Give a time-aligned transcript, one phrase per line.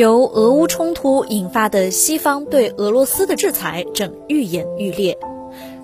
[0.00, 5.18] 由俄乌冲突引发的西方对俄罗斯的制裁正愈演愈烈。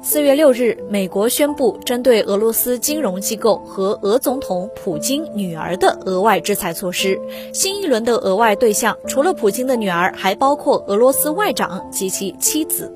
[0.03, 7.21] 四月六日，美国宣布针对俄罗斯金融机构和俄总统普京女儿的额外制裁措施。
[7.53, 12.91] 新一轮的额外对象除了普京的女儿，还包括俄罗斯外长及其妻子。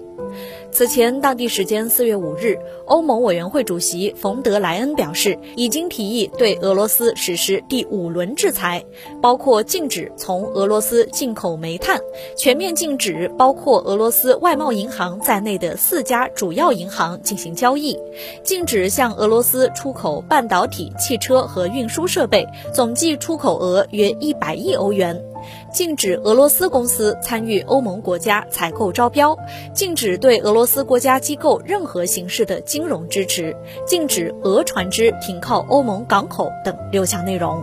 [0.73, 8.85] 此前，当地时间四月五日，欧盟委员会主席冯德莱恩表示，已经提议对俄罗斯实施第五轮制裁，
[9.21, 12.01] 包括禁止从俄罗斯进口煤炭，
[12.37, 17.99] 全面禁止包括俄罗斯外贸银行在内的四家主要银行进行交易，
[18.45, 25.30] 禁止向俄罗斯出口半导体、汽车和运输设备，总计出口额约一百亿欧元。
[25.73, 29.37] 禁止俄罗斯公司参与欧盟国家采购招标，
[29.73, 37.63] 禁止对俄罗斯国家机构任何形式的金融支持，禁止俄船只停靠欧盟港口等六项内容。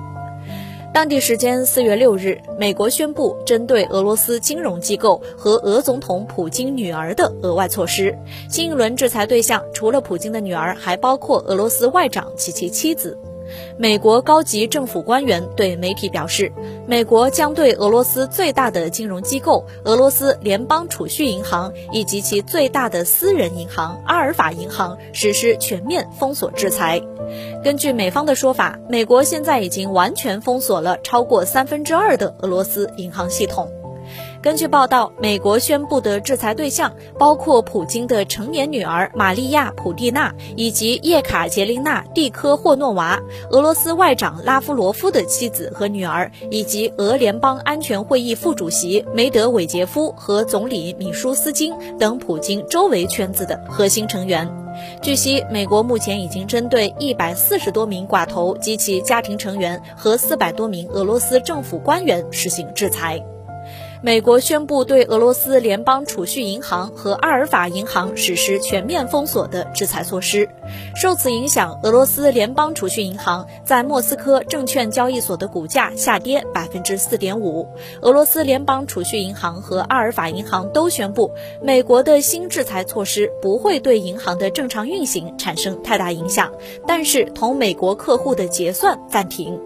[0.93, 8.17] 当地时间四月六日，美国宣布针对俄罗斯金融机构和俄总统普京女儿的额外措施。
[8.49, 13.19] 新一轮制裁对象除了普京的女儿，还包括俄罗斯外长及其妻子。
[13.77, 16.51] 美国高级政府官员对媒体表示，
[16.87, 27.01] 美国将对俄罗斯最大的金融机构俄罗斯联邦储蓄银行以及其最大的私人银行阿尔法银行实施全面封锁制裁。
[27.63, 33.69] 根据美方的说法，美国现在已经完全封锁了超过三分之二的俄罗斯银行系统。
[34.41, 54.47] 根据报道，美国宣布的制裁对象包括普京的成年女儿玛利亚·普蒂娜以及叶卡捷琳娜·蒂科霍诺娃、俄罗斯外长拉夫罗夫的妻子和女儿，以及俄联邦安全会议副主席梅德韦杰夫和总理米舒斯金等普京周围圈子的核心成员。
[55.01, 63.19] 据悉，美国目前已经针对一百四十多名寡头及其家庭成员和四百多名俄罗斯政府官员实行制裁。
[64.03, 70.47] 美国宣布对俄罗斯联邦储蓄银行和阿尔法银行实施全面封锁的制裁措施。
[70.95, 77.67] 受此影响，俄罗斯联邦储蓄银行在莫斯科证券交易所的股价下跌百分之四点五。
[78.01, 81.31] 俄罗斯联邦储蓄银行和阿尔法银行都宣布，
[81.63, 86.51] 美国的新制裁措施不会对银行的正常运行产生太大影响，
[86.85, 89.59] 但是同美国客户的结算暂停。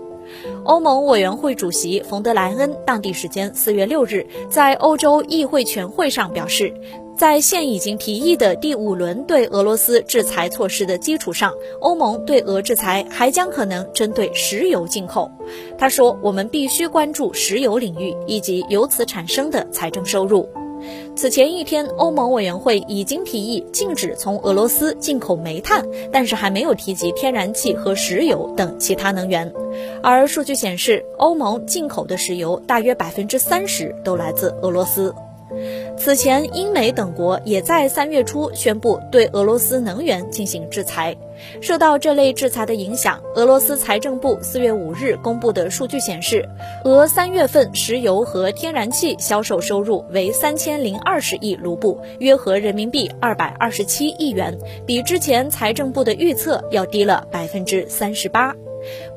[0.63, 6.73] 欧盟委员会主席冯德莱恩当地时间四月六日在欧洲议会全会上表示，
[7.17, 15.29] 在现已经提议的第五轮对俄罗斯制裁措施的基础上，欧盟对俄制裁还将可能针对石油进口。
[15.77, 20.47] 他说：“我们必须关注石油领域以及由此产生的财政收入。”
[21.15, 29.53] 此前一天，欧盟委员会已经提议禁止从俄罗斯进口煤炭，但是还没有提及天然气和石油等其他能源。
[30.01, 35.13] 而数据显示，欧盟进口的石油大约百分之三十都来自俄罗斯。
[35.97, 41.15] 此前，英美等国也在三月初宣布对俄罗斯能源进行制裁。
[41.61, 46.47] 受到这类制裁的影响，俄罗斯财政部四月五日公布的数据显示，
[46.85, 58.55] 俄三月份石油和天然气销售收入为三千零二十亿卢布，约合人民币二百二十七亿元，比之前财政部的预测要低了百分之三十八。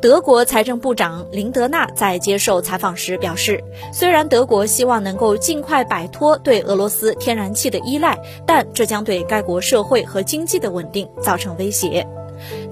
[0.00, 12.06] 德国财政部长林德纳在接受采访时表示，虽然德国希望能够尽快摆脱对俄罗斯天然气的依赖，但这将对该国社会和经济的稳定造成威胁。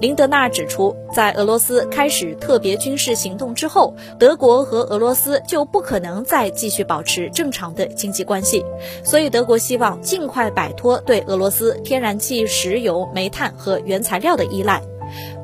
[0.01, 8.63] 林德纳指出，在俄罗斯开始特别军事行动之后，德国和俄罗斯就不可能再继续保持正常的经济关系，
[9.03, 14.81] 所以德国希望尽快摆脱对俄罗斯天然气、石油、煤炭和原材料的依赖。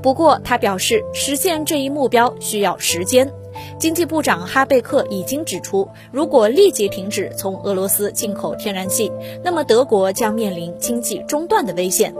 [0.01, 3.31] 不过，他表示，实现这一目标需要时间。
[3.77, 9.11] 经济部长哈贝克已经指出，如果立即停止从俄罗斯进口天然气，
[9.43, 12.13] 那么德国将面临经济中断的危险。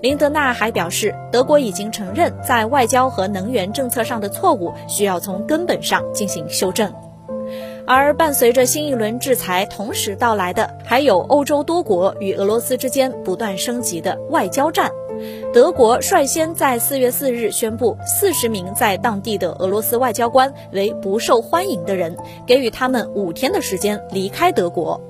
[0.00, 6.92] 林德纳还表示，德国已经承认在外交和能源政策上的错误，需要从根本上进行修正。
[7.84, 14.90] 而伴随着新一轮制裁同时到来的，还有欧洲多国与俄罗斯之间不断升级的外交战。
[15.56, 22.14] 德国率先在四月四日宣布，四十名在当地的俄罗斯外交官为不受欢迎的人，
[22.46, 25.00] 给予他们五天的时间离开德国。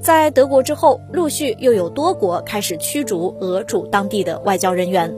[0.00, 5.14] 在德国之后，陆续又有多国开始驱逐俄驻当地的外交人员。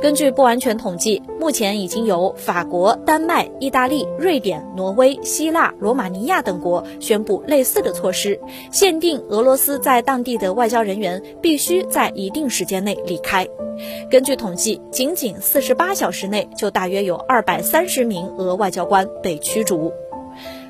[0.00, 13.46] 根据不完全统计，目前已经有法国、丹麦、意大利、瑞典、挪威、希腊、罗马尼亚等国宣布类似的措施，限定俄罗斯在当地的外交人员必须在一定时间内离开。
[14.10, 19.92] 根据统计，仅仅四十八小时内就大约有二百三十名俄外交官被驱逐。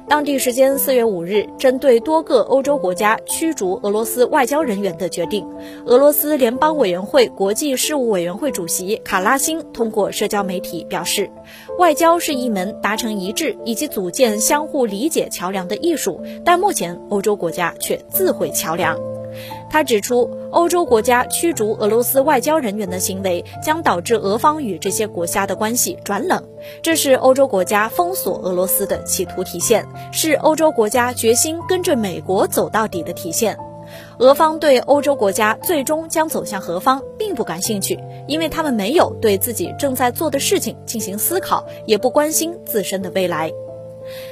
[0.08, 5.46] 当地时间四月五日，针对多个欧洲国家驱逐俄罗斯外交人员的决定，
[5.86, 11.30] 俄罗斯联邦委员会国际事务委员会主席卡拉辛通过社交媒体表示，
[11.78, 19.11] 外交是一门达成一致以及组建相互理解桥梁的艺术，但目前欧洲国家却自毁桥梁。
[19.72, 26.44] 他指出，欧洲国家驱逐俄罗斯外交人员的行为将导致俄方与这些国家的关系转冷，
[26.82, 33.56] 这是欧洲国家封锁俄罗斯的企图体现，是欧洲国家决心跟着美国走到底的体现。
[34.18, 37.98] 俄方对欧洲国家最终将走向何方并不感兴趣，
[38.28, 43.50] 因为他们没有对自己正在做的事情进行思考，也不关心自身的未来。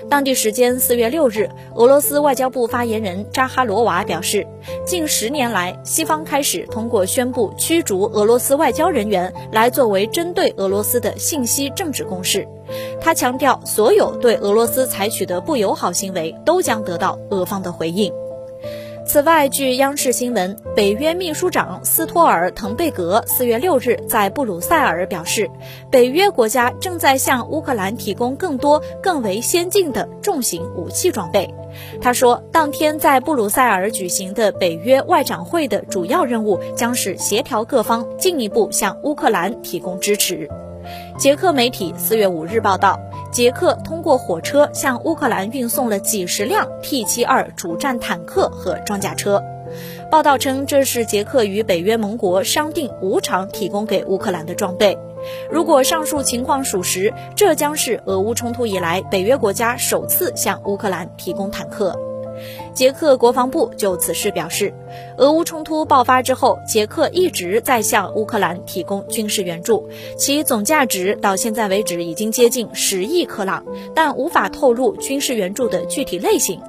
[0.08, 4.46] 当地时间四月六日，俄罗斯外交部发言人扎哈罗娃表示，
[4.84, 12.46] 近十年来，西方开始通过宣布驱逐俄罗斯外交人员来作为针对俄罗斯的信息政治攻势。
[13.00, 18.12] 他强调，所有对俄罗斯采取的不友好行为都将得到俄方的回应。
[19.10, 25.50] 此外，据央视新闻，北约秘书长斯托尔滕贝格四月六日在布鲁塞尔表示，
[25.90, 31.52] 北约国家正在向乌克兰提供更多、更为先进的重型武器装备。
[32.00, 40.48] 他说，当天在布鲁塞尔举行的北约外长会的主要任务将是协调各方进一步向乌克兰提供支持。
[41.18, 43.09] 捷克媒体四月五日报道。
[43.30, 49.42] 捷克通过火车向乌克兰运送了几十辆 T72 主战坦克和装甲车。
[50.10, 54.98] 报道称，这是捷克与北约盟国商定无偿提供给乌克兰的装备。
[55.48, 62.09] 如果上述情况属实，这将是俄乌冲突以来北约国家首次向乌克兰提供坦克。
[62.72, 64.72] 捷克国防部就此事表示，
[65.18, 73.64] 俄乌冲突爆发之后，捷克一直在向乌克兰提供军事援助，其总价值到现在为止已经接近十亿克朗，
[73.94, 76.60] 但无法透露军事援助的具体类型。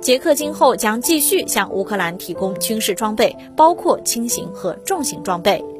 [0.00, 5.73] 捷克今后将继续向乌克兰提供军事装备，包括轻型和重型装备。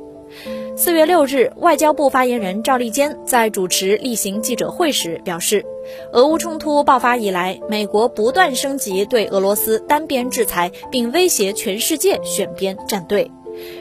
[0.77, 5.65] 四月六日，外交部发言人赵立坚在主持例行记者会时表示，
[6.13, 13.31] 俄乌冲突爆发以来，美国不断升级对俄罗斯单边制裁，并威胁全世界选边站队。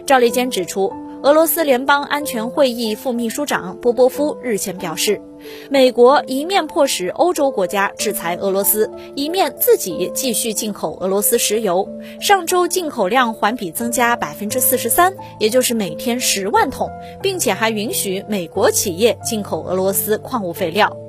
[0.05, 0.93] 赵立坚指出。
[1.23, 5.21] 俄罗斯联邦安全会议副秘书长波波夫日前表示，
[5.69, 11.87] 美国一面迫使欧洲国家制裁俄罗斯，一面自己继续进口俄罗斯石油。
[12.19, 16.89] 上周进口量环比增加百分之四十三，也就是每天十万桶，
[17.21, 21.02] 并且还允许美国企业进口俄罗斯矿物废料。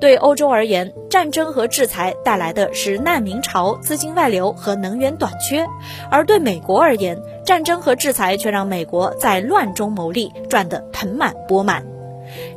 [0.00, 5.66] 对欧洲而言，战争和制裁带来的是难民潮、资金外流和能源短缺；
[6.10, 11.84] 而对美国而言，战争和制裁却让美国在乱中牟利，赚得盆满钵满。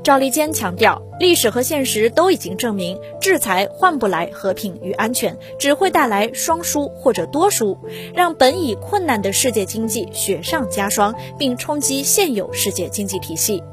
[0.04, 7.78] 赵立坚强调，历史和现实都已经证明，制裁换不来和平与安全，只会带来双输或者多输，
[8.14, 13.64] 让本已困难的世界经济雪上加霜，并冲击现有世界经济体系。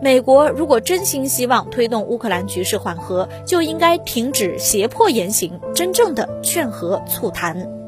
[0.00, 7.85] 美国如果真心希望推动乌克兰局势缓和，就应该停止胁迫言行，真正的劝和促谈。